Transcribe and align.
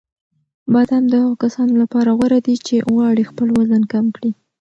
بادام 0.73 1.03
د 1.09 1.13
هغو 1.23 1.35
کسانو 1.43 1.73
لپاره 1.83 2.09
غوره 2.17 2.39
دي 2.47 2.55
چې 2.67 2.85
غواړي 2.91 3.23
خپل 3.29 3.47
وزن 3.57 3.83
کم 3.93 4.05
کړي. 4.15 4.31